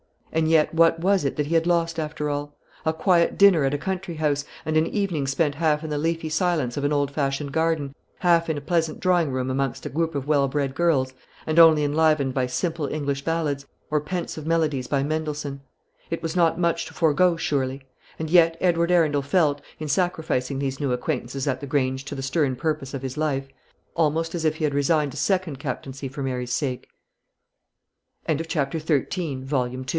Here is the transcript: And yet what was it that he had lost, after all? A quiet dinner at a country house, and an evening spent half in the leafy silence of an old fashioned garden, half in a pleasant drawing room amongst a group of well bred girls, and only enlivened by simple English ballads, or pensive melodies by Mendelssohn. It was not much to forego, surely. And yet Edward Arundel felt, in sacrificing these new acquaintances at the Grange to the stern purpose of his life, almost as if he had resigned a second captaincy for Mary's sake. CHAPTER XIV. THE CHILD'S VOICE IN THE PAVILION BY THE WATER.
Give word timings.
And 0.33 0.49
yet 0.49 0.73
what 0.73 0.97
was 0.99 1.25
it 1.25 1.35
that 1.35 1.47
he 1.47 1.55
had 1.55 1.67
lost, 1.67 1.99
after 1.99 2.27
all? 2.29 2.55
A 2.85 2.93
quiet 2.93 3.37
dinner 3.37 3.65
at 3.65 3.73
a 3.73 3.77
country 3.77 4.15
house, 4.15 4.45
and 4.65 4.75
an 4.77 4.87
evening 4.87 5.27
spent 5.27 5.55
half 5.55 5.83
in 5.83 5.89
the 5.91 5.97
leafy 5.97 6.29
silence 6.29 6.75
of 6.77 6.83
an 6.85 6.93
old 6.93 7.11
fashioned 7.11 7.51
garden, 7.51 7.93
half 8.19 8.49
in 8.49 8.57
a 8.57 8.61
pleasant 8.61 8.99
drawing 9.01 9.31
room 9.31 9.51
amongst 9.51 9.85
a 9.85 9.89
group 9.89 10.15
of 10.15 10.27
well 10.27 10.47
bred 10.47 10.73
girls, 10.73 11.13
and 11.45 11.59
only 11.59 11.83
enlivened 11.83 12.33
by 12.33 12.47
simple 12.47 12.87
English 12.87 13.23
ballads, 13.23 13.67
or 13.91 13.99
pensive 13.99 14.47
melodies 14.47 14.87
by 14.87 15.03
Mendelssohn. 15.03 15.61
It 16.09 16.23
was 16.23 16.35
not 16.35 16.57
much 16.57 16.85
to 16.85 16.93
forego, 16.93 17.35
surely. 17.35 17.81
And 18.17 18.29
yet 18.29 18.57
Edward 18.61 18.89
Arundel 18.89 19.21
felt, 19.21 19.61
in 19.79 19.89
sacrificing 19.89 20.57
these 20.57 20.79
new 20.79 20.93
acquaintances 20.93 21.45
at 21.45 21.59
the 21.59 21.67
Grange 21.67 22.05
to 22.05 22.15
the 22.15 22.23
stern 22.23 22.55
purpose 22.55 22.93
of 22.95 23.01
his 23.03 23.17
life, 23.17 23.47
almost 23.95 24.33
as 24.33 24.45
if 24.45 24.55
he 24.55 24.63
had 24.63 24.73
resigned 24.73 25.13
a 25.13 25.17
second 25.17 25.59
captaincy 25.59 26.07
for 26.07 26.23
Mary's 26.23 26.53
sake. 26.53 26.87
CHAPTER 28.27 28.79
XIV. 28.79 28.87
THE 28.87 29.05
CHILD'S 29.11 29.11
VOICE 29.11 29.19
IN 29.19 29.41
THE 29.41 29.43
PAVILION 29.43 29.43
BY 29.43 29.69
THE 29.69 29.77
WATER. 29.81 29.89